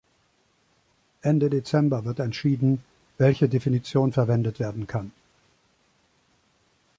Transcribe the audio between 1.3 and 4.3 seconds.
Dezember wird entschieden, welche Definition